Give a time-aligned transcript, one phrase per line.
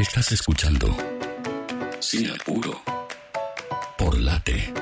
[0.00, 0.96] Estás escuchando
[1.98, 2.80] Sin Apuro
[3.98, 4.72] por Late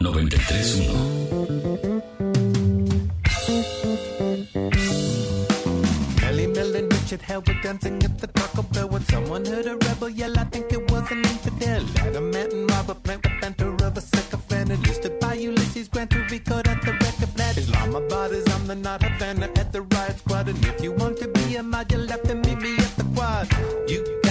[0.00, 2.02] 931.
[6.26, 9.76] Ellie Mill and Richard Hell were dancing at the Taco Bell when someone heard a
[9.76, 10.38] rebel yell.
[10.38, 11.84] I think it was an infidel.
[11.98, 14.00] Adam and Robert Plant, the banter of a
[14.80, 17.58] Listed by to buy Ulysses Grant to record at the record plant.
[17.58, 20.48] Islamabad is on the not Havana at the riot squad.
[20.48, 23.04] And if you want to be a mod, you'll have to meet me at the
[23.14, 23.48] quad.
[23.86, 24.21] You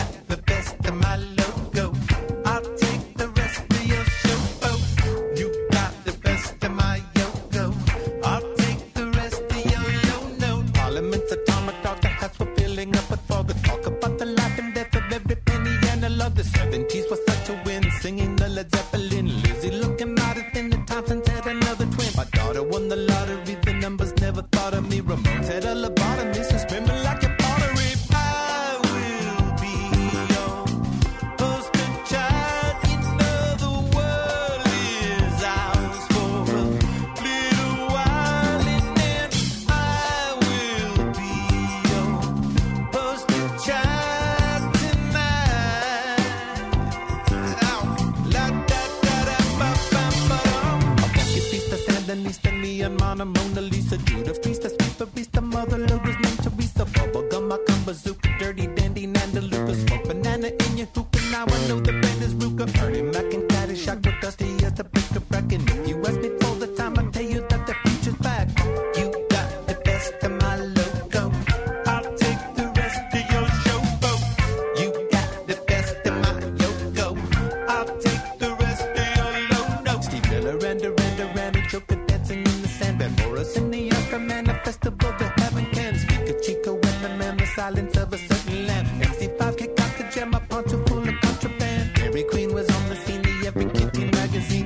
[62.62, 62.91] a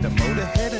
[0.06, 0.75] the motorhead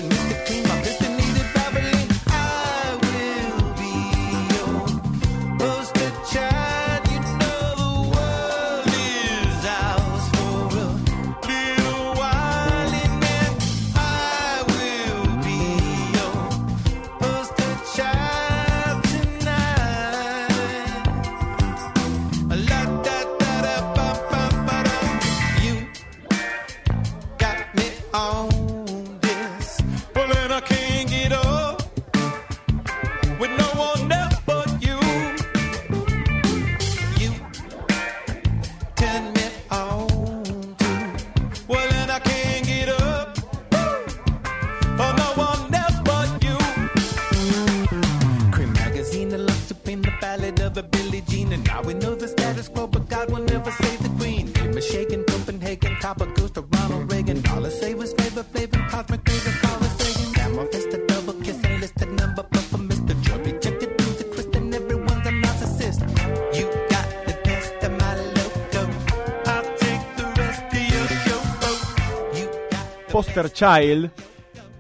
[73.16, 74.12] Poster Child,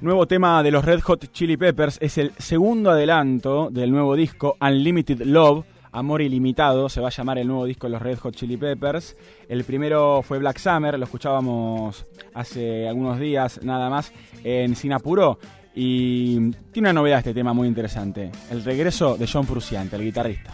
[0.01, 4.57] nuevo tema de los Red Hot Chili Peppers, es el segundo adelanto del nuevo disco
[4.59, 5.63] Unlimited Love,
[5.93, 9.15] Amor Ilimitado, se va a llamar el nuevo disco de los Red Hot Chili Peppers.
[9.47, 14.11] El primero fue Black Summer, lo escuchábamos hace algunos días nada más
[14.43, 15.39] en Sinapuro.
[15.73, 20.51] Y tiene una novedad este tema muy interesante, el regreso de John Fruciante, el guitarrista.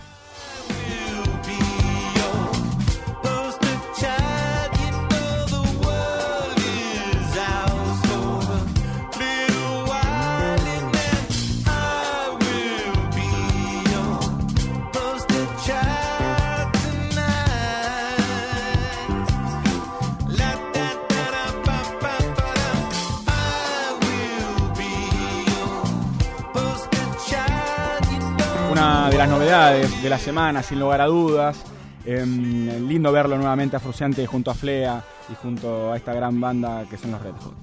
[29.22, 31.64] las novedades de la semana, sin lugar a dudas.
[32.06, 36.86] Em, lindo verlo nuevamente a Fruciante junto a Flea y junto a esta gran banda
[36.90, 37.54] que son los Red Hot.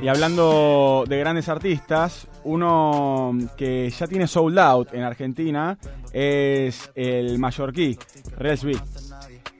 [0.00, 5.76] Y hablando de grandes artistas, uno que ya tiene sold out en Argentina
[6.12, 7.98] es el mallorquí,
[8.38, 8.78] Resby.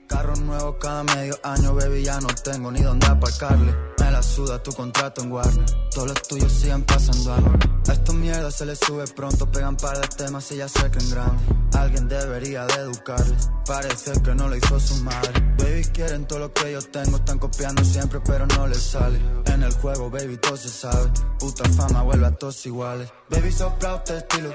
[0.07, 3.73] Carro nuevo cada medio año, baby, ya no tengo ni dónde aparcarle.
[3.99, 5.65] Me la suda tu contrato en Warner.
[5.91, 7.51] Todos los tuyos siguen pasando algo.
[7.87, 11.09] A estos mierdas se les sube pronto, pegan par de temas y ya se creen
[11.09, 11.43] grande.
[11.73, 13.49] Alguien debería de educarles.
[13.65, 15.31] Parece que no lo hizo su madre.
[15.57, 19.19] Baby, quieren todo lo que yo tengo, están copiando siempre, pero no les sale.
[19.45, 21.11] En el juego, baby, todo se sabe.
[21.39, 23.11] Puta fama vuelve a todos iguales.
[23.29, 24.51] Baby, sopla este estilo.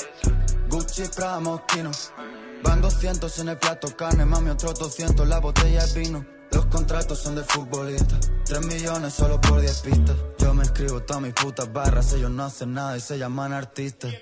[0.69, 1.91] Gucci, Prada, Moschino.
[2.62, 6.27] Van 200 en el plato carne, mami, otro 200 la botella de vino.
[6.53, 10.17] Los contratos son de futbolistas, 3 millones solo por 10 pistas.
[10.39, 14.12] Yo me escribo todas mis putas barras, ellos no hacen nada y se llaman artistas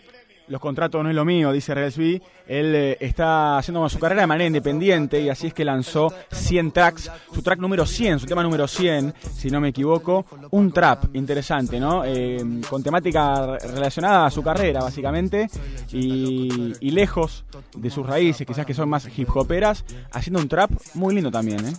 [0.48, 2.22] los contratos no es lo mío, dice Relsby.
[2.46, 6.72] Él eh, está haciendo su carrera de manera independiente y así es que lanzó 100
[6.72, 7.10] tracks.
[7.32, 10.24] Su track número 100, su tema número 100, si no me equivoco.
[10.50, 12.02] Un trap interesante, ¿no?
[12.04, 15.48] Eh, con temática relacionada a su carrera, básicamente.
[15.92, 17.44] Y, y, lejos
[17.76, 21.66] de sus raíces, quizás que son más hip hoperas, haciendo un trap muy lindo también,
[21.66, 21.72] ¿eh?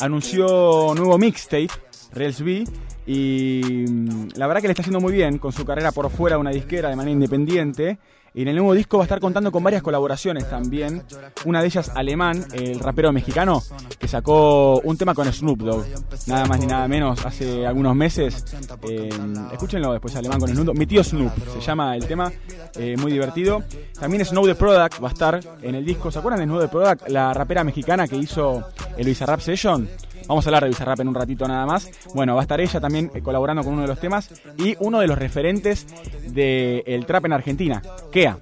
[0.00, 1.68] Anunció nuevo mixtape
[2.12, 2.64] Rails B.
[3.06, 6.36] Y mm, la verdad que le está haciendo muy bien con su carrera por fuera
[6.36, 7.98] de una disquera de manera independiente.
[8.34, 11.02] Y en el nuevo disco va a estar contando con varias colaboraciones también.
[11.44, 13.62] Una de ellas alemán, el rapero mexicano,
[13.98, 15.84] que sacó un tema con Snoop Dogg.
[16.28, 18.42] Nada más ni nada menos, hace algunos meses.
[18.88, 19.10] Eh,
[19.52, 20.78] escúchenlo después, alemán con Snoop Dogg.
[20.78, 22.32] Mi tío Snoop, se llama el tema,
[22.76, 23.64] eh, muy divertido.
[24.00, 26.10] También Snow the Product va a estar en el disco.
[26.10, 27.08] ¿Se acuerdan de Snow the Product?
[27.08, 28.66] La rapera mexicana que hizo
[28.96, 29.90] el Bizarrap Session.
[30.32, 31.90] Vamos a hablar de Bizarrap en un ratito nada más.
[32.14, 34.98] Bueno, va a estar ella también eh, colaborando con uno de los temas y uno
[34.98, 35.86] de los referentes
[36.32, 38.38] del trap en Argentina, Kea.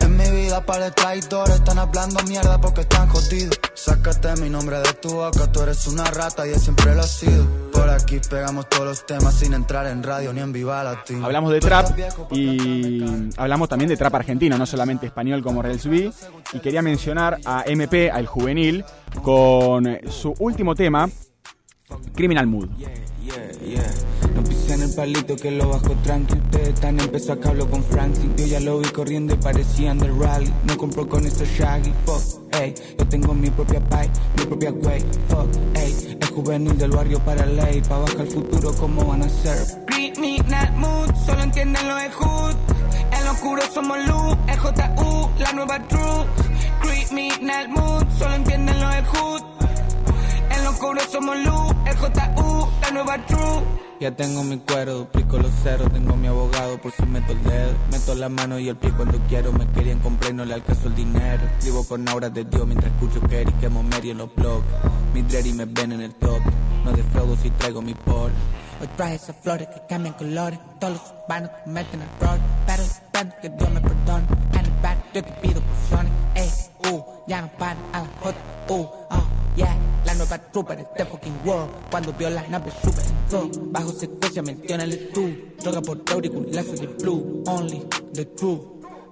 [0.00, 3.58] En mi vida para el traidor están hablando mierda porque están jodidos.
[3.74, 7.06] Sácate mi nombre de tu boca, tú eres una rata y yo siempre lo he
[7.06, 7.46] sido.
[7.72, 11.26] Por aquí pegamos todos los temas sin entrar en radio ni en Viva Latino.
[11.26, 11.98] Hablamos de trap
[12.32, 16.12] y hablamos también de trap argentino, no solamente español como Rels B.
[16.52, 18.84] Y quería mencionar a MP, al juvenil,
[19.22, 21.08] con su último tema,
[22.14, 22.68] Criminal Mood
[23.34, 24.15] en
[24.86, 26.34] el palito que lo bajo tranqui.
[26.34, 28.34] Ustedes están empezó a hablo con Franklin.
[28.36, 30.52] Yo ya lo vi corriendo y parecían del rally.
[30.64, 32.74] No compro con esos shaggy, fuck, ey.
[32.98, 36.18] Yo tengo mi propia pie, mi propia way, fuck, ey.
[36.20, 37.82] Es juvenil del barrio para ley.
[37.88, 39.84] Pa' bajar el futuro, ¿cómo van a ser?
[39.86, 42.54] Criminal mood, solo entienden lo de hood.
[43.12, 46.26] En lo oscuro somos luz, el JU, la nueva truth.
[46.80, 49.55] Criminal mood, solo entienden lo de hood.
[50.76, 53.62] En lo oscuro somos luz, el JU, la nueva truth.
[53.98, 57.72] Ya tengo mi cuero, duplico los ceros, tengo mi abogado por si meto el dedo.
[57.90, 60.88] Meto la mano y el pie cuando quiero, me querían comprar y no le alcanzo
[60.88, 61.48] el dinero.
[61.64, 64.66] Vivo con auras de Dios mientras escucho que Eric quemo Mary en los blogs.
[65.14, 66.42] Mi dread me ven en el top,
[66.84, 68.30] no defraudo si traigo mi por.
[68.78, 72.42] Hoy traje esas flores que cambian colores, todos los urbanos que meten errores.
[72.66, 76.12] Pero espero que Dios me perdone, en el bar yo te pido porciones.
[76.34, 78.34] Eh, uh, ya no paran a la J,
[78.68, 79.95] uh, uh, yeah.
[80.06, 83.04] La nueva trooper de este fucking world, cuando vio las naves super
[83.72, 85.28] Bajo secuencia metió en el tú.
[85.60, 87.42] Droga por auriculazo de blue.
[87.46, 87.82] Only
[88.14, 88.60] the truth.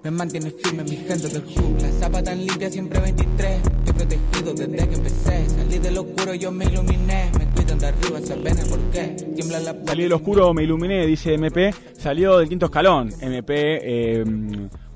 [0.05, 1.79] Me mantiene firme mi gente del club.
[1.81, 3.56] La zapata tan limpia, siempre 23.
[3.56, 5.49] Estoy protegido desde que empecé.
[5.49, 7.31] Salí del oscuro, yo me iluminé.
[7.38, 9.17] Me cuidan de arriba, saben por qué.
[9.35, 11.75] Tiembla la Salí del oscuro, me iluminé, dice MP.
[11.99, 13.12] Salió del quinto escalón.
[13.20, 14.25] MP, eh,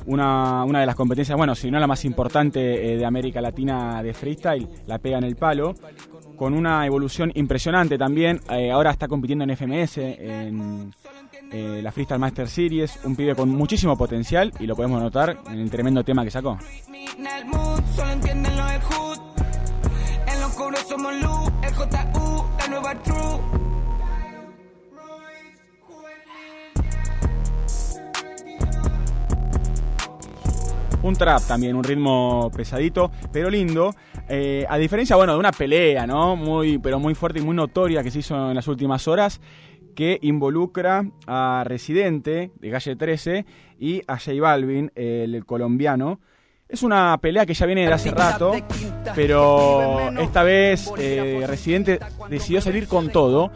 [0.08, 4.02] una, una de las competencias, bueno, si no la más importante eh, de América Latina
[4.02, 4.68] de freestyle.
[4.86, 5.74] La pega en el palo
[6.36, 8.40] con una evolución impresionante también.
[8.50, 10.92] Eh, ahora está compitiendo en FMS, en
[11.52, 15.58] eh, la Freestyle Master Series, un pibe con muchísimo potencial y lo podemos notar en
[15.58, 16.58] el tremendo tema que sacó.
[31.00, 33.94] Un trap también, un ritmo pesadito, pero lindo.
[34.28, 36.34] Eh, a diferencia, bueno, de una pelea, ¿no?
[36.34, 39.40] Muy, pero muy fuerte y muy notoria que se hizo en las últimas horas,
[39.94, 43.46] que involucra a Residente de Calle 13
[43.78, 46.18] y a J Balvin, el colombiano.
[46.68, 48.52] Es una pelea que ya viene de hace rato,
[49.14, 51.98] pero esta vez eh, Residente
[52.28, 53.50] decidió salir con todo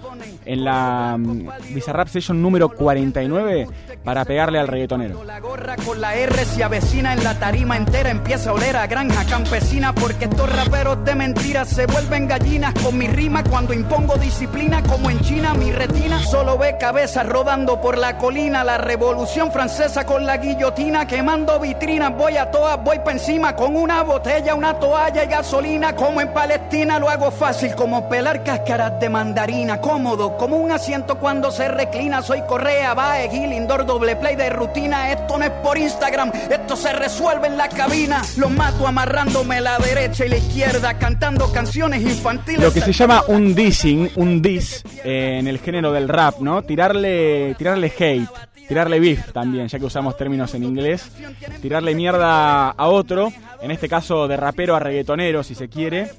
[0.46, 3.68] en la um, Bizarrap Session número 49
[4.02, 5.24] para pegarle al reggaetonero.
[5.24, 8.86] La gorra con la R se avecina en la tarima entera, empieza a oler a
[8.86, 14.16] granja campesina porque estos raperos de mentiras se vuelven gallinas con mi rima cuando impongo
[14.16, 19.52] disciplina como en China mi retina solo ve cabezas rodando por la colina, la revolución
[19.52, 24.78] francesa con la guillotina quemando vitrinas, voy a todas, voy encima con una botella, una
[24.78, 25.94] toalla y gasolina.
[25.94, 29.80] Como en Palestina lo hago fácil, como pelar cáscaras de mandarina.
[29.80, 32.22] Cómodo, como un asiento cuando se reclina.
[32.22, 35.12] Soy Correa, va, Gil, indoor, doble play de rutina.
[35.12, 38.22] Esto no es por Instagram, esto se resuelve en la cabina.
[38.36, 42.62] Lo mato amarrándome la derecha y la izquierda, cantando canciones infantiles.
[42.62, 46.62] Lo que se llama un dissing, un diss eh, en el género del rap, ¿no?
[46.62, 48.28] Tirarle, tirarle hate,
[48.72, 51.12] tirarle beef también, ya que usamos términos en inglés.
[51.60, 56.10] Tirarle mierda a otro, en este caso de rapero a reggaetonero, si se quiere.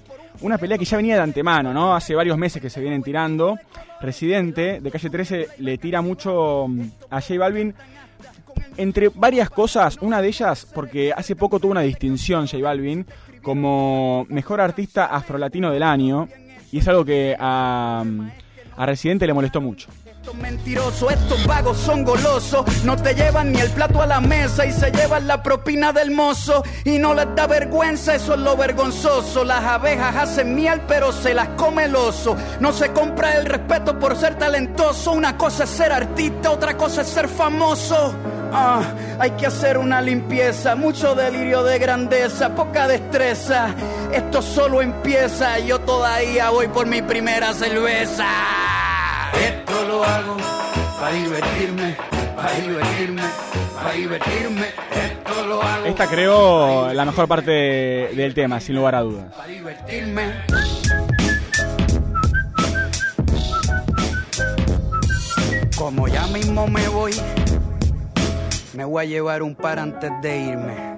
[0.41, 1.95] Una pelea que ya venía de antemano, ¿no?
[1.95, 3.57] Hace varios meses que se vienen tirando.
[3.99, 7.73] Residente de calle 13 le tira mucho mm, a J Balvin.
[8.77, 13.03] Entre varias cosas, una de ellas, porque hace poco tuvo una distinción J Balvin
[13.41, 16.29] como mejor artista afrolatino del año.
[16.71, 18.03] Y es algo que a,
[18.77, 19.89] a Residente le molestó mucho.
[20.23, 24.65] Estos mentirosos, estos vagos son golosos, no te llevan ni el plato a la mesa
[24.65, 28.55] y se llevan la propina del mozo y no les da vergüenza, eso es lo
[28.55, 29.43] vergonzoso.
[29.43, 32.37] Las abejas hacen miel pero se las come el oso.
[32.61, 37.01] No se compra el respeto por ser talentoso, una cosa es ser artista, otra cosa
[37.01, 38.15] es ser famoso.
[38.53, 38.81] Ah,
[39.19, 43.75] hay que hacer una limpieza, mucho delirio de grandeza, poca destreza.
[44.13, 48.23] Esto solo empieza, yo todavía voy por mi primera cerveza.
[49.93, 50.37] Lo hago
[50.99, 51.95] para divertirme,
[52.35, 53.21] para divertirme,
[53.75, 54.65] para divertirme.
[54.91, 59.25] Esto lo hago Esta creo la mejor parte del tema, sin lugar a dudas.
[59.35, 60.33] para divertirme.
[65.77, 67.13] Como ya mismo me voy,
[68.73, 70.97] me voy a llevar un par antes de irme.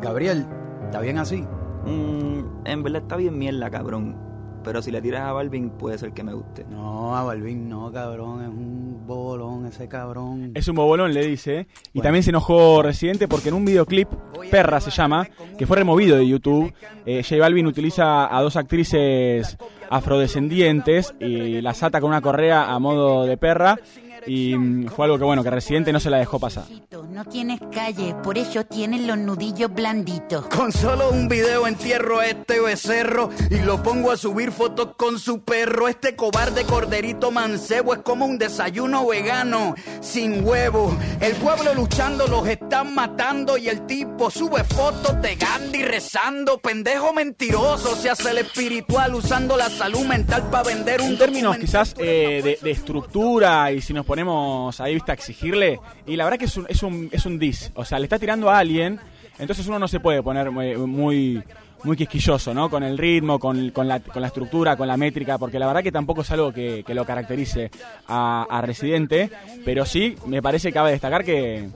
[0.00, 0.46] Gabriel,
[0.86, 1.46] ¿está bien así?
[1.84, 4.29] Mm, en verdad está bien mierda, cabrón.
[4.62, 6.64] Pero si le tiras a Balvin, puede ser que me guste.
[6.68, 10.52] No, a Balvin no, cabrón, es un bolón ese cabrón.
[10.54, 11.66] Es un bobolón, le dice.
[11.92, 14.08] Y también se enojó Residente porque en un videoclip,
[14.50, 16.72] Perra se llama, que fue removido de YouTube,
[17.06, 19.56] eh, J Balvin utiliza a dos actrices
[19.90, 23.78] afrodescendientes y las ata con una correa a modo de perra.
[24.26, 26.64] Y mm, fue algo que, bueno, que Residente no se la dejó pasar.
[27.10, 30.46] No tienes calle, por eso tienes los nudillos blanditos.
[30.46, 35.18] Con solo un video entierro a este becerro y lo pongo a subir fotos con
[35.18, 35.88] su perro.
[35.88, 40.96] Este cobarde corderito mancebo es como un desayuno vegano sin huevo.
[41.20, 46.58] El pueblo luchando los están matando y el tipo sube fotos de Gandhi rezando.
[46.58, 51.58] Pendejo mentiroso se hace el espiritual usando la salud mental para vender un En términos
[51.58, 56.24] quizás eh, de, de estructura y si nos ponemos ahí vista a exigirle, y la
[56.24, 58.58] verdad que es un, es un, es un dis, o sea, le está tirando a
[58.58, 59.00] alguien,
[59.38, 61.42] entonces uno no se puede poner muy, muy,
[61.84, 62.68] muy quisquilloso, ¿no?
[62.68, 65.82] Con el ritmo, con, con la, con la estructura, con la métrica, porque la verdad
[65.82, 67.70] que tampoco es algo que, que lo caracterice
[68.06, 69.30] a, Residente,
[69.64, 71.68] pero sí me parece que cabe destacar que...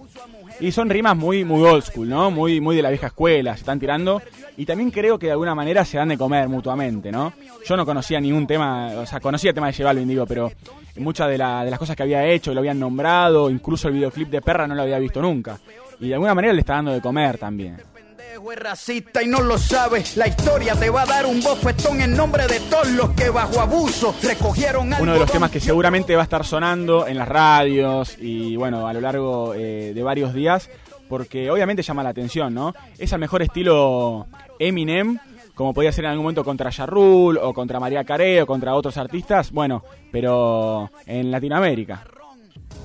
[0.61, 2.31] Y son rimas muy, muy old school, ¿no?
[2.31, 4.23] Muy, muy de la vieja escuela, se están tirando.
[4.57, 7.33] Y también creo que de alguna manera se dan de comer mutuamente, ¿no?
[7.67, 10.53] Yo no conocía ningún tema, o sea, conocía el tema de J Balvin, digo, pero
[10.97, 14.29] muchas de, la- de las cosas que había hecho, lo habían nombrado, incluso el videoclip
[14.31, 15.59] de Perra no lo había visto nunca.
[16.01, 17.77] Y de alguna manera le está dando de comer también.
[17.95, 20.03] pendejo es racista y no lo sabe.
[20.17, 23.61] La historia te va a dar un bofetón en nombre de todos los que bajo
[23.61, 28.17] abuso recogieron Uno de los temas que seguramente va a estar sonando en las radios
[28.21, 30.69] y bueno, a lo largo eh, de varios días,
[31.09, 32.75] porque obviamente llama la atención, ¿no?
[32.99, 34.27] Es al mejor estilo
[34.59, 35.19] Eminem,
[35.55, 38.75] como podía ser en algún momento contra Ja Rule o contra María Carey o contra
[38.75, 42.05] otros artistas, bueno, pero en Latinoamérica.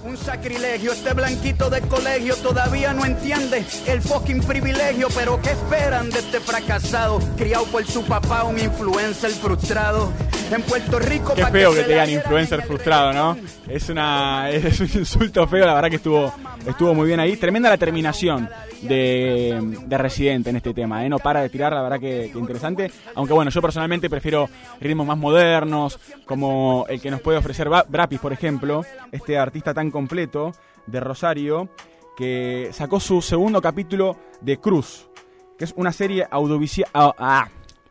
[0.06, 6.10] Un sacrilegio, este blanquito de colegio todavía no entiende el fucking privilegio, pero ¿qué esperan
[6.10, 7.20] de este fracasado?
[7.36, 10.14] Criado por su papá, un influencer frustrado.
[10.52, 13.38] En Puerto Rico, Qué feo que te digan influencer frustrado, ¿no?
[13.68, 16.34] Es una es un insulto feo, la verdad que estuvo
[16.66, 17.38] estuvo muy bien ahí.
[17.38, 18.50] Tremenda la terminación
[18.82, 21.10] de, de Residente en este tema, ¿eh?
[21.10, 22.92] No para de tirar, la verdad que, que interesante.
[23.14, 24.50] Aunque bueno, yo personalmente prefiero
[24.82, 29.92] ritmos más modernos, como el que nos puede ofrecer Brapis, por ejemplo, este artista tan
[29.92, 30.54] completo
[30.88, 31.70] de Rosario,
[32.18, 35.10] que sacó su segundo capítulo de Cruz,
[35.60, 37.50] que es una serie ah,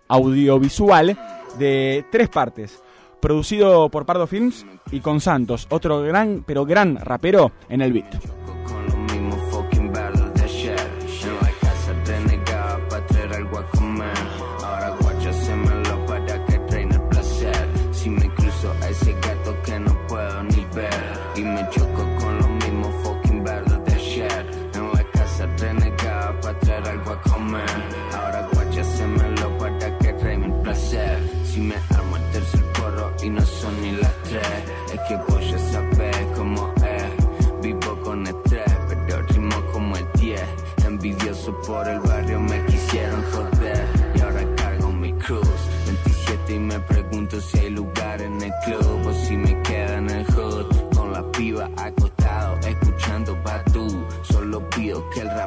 [0.09, 1.19] audiovisual
[1.59, 2.83] de tres partes,
[3.21, 8.38] producido por Pardo Films y con Santos, otro gran, pero gran rapero en el beat.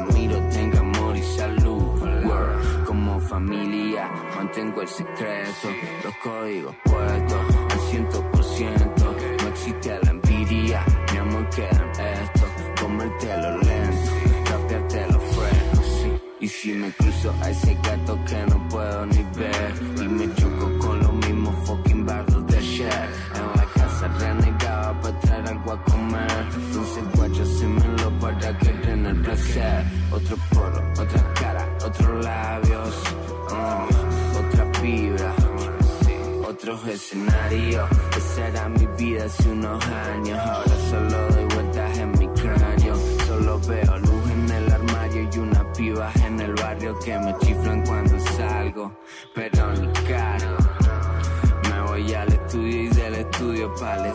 [0.01, 2.01] Ramiro tenga amor y salud.
[2.25, 2.85] Word.
[2.85, 5.67] Como familia mantengo el secreto,
[6.03, 9.15] los códigos puestos al ciento por ciento.
[9.41, 12.45] No existe la envidia, mi amor queda en esto.
[12.81, 14.11] Comértelo lento,
[14.49, 16.21] rapeártelo fresco, sí.
[16.39, 20.79] Y si me cruzo a ese gato que no puedo ni ver Y me choco
[20.79, 25.83] con los mismos fucking bardos de ayer En la casa renegaba para traer algo a
[25.83, 27.80] comer Entonces guacho hacémelo
[28.39, 33.03] que den el placer Otro porro, otra cara, otros labios
[33.49, 35.35] uh, Otra vibra
[36.61, 37.89] otros escenarios.
[38.17, 40.39] Esa era mi vida hace unos años.
[40.39, 42.95] Ahora solo doy vueltas en mi cráneo.
[43.25, 47.83] Solo veo luz en el armario y unas pibas en el barrio que me chiflan
[47.83, 48.91] cuando salgo.
[49.33, 50.57] Pero ni caro.
[51.69, 54.13] Me voy al estudio y del estudio para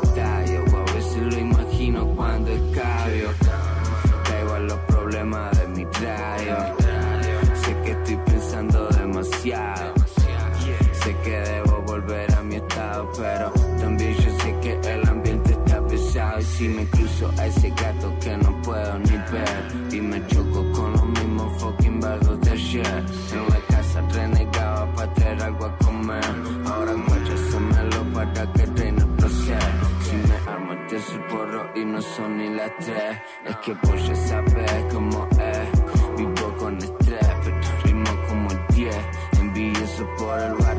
[16.57, 20.93] si me cruzo a ese gato que no puedo ni ver, y me choco con
[20.93, 23.05] los mismos fucking bardos de ayer.
[23.33, 26.25] En la casa renegaba para traer algo a comer.
[26.67, 29.59] Ahora guacházamelo para que reine el placer.
[30.01, 33.73] Si me armo este es el porro y no son ni las tres, es que
[33.75, 36.17] vos ya sabes cómo es.
[36.17, 38.97] Vivo con estrés, pero ritmo como el 10.
[39.41, 40.76] Envidioso por el barrio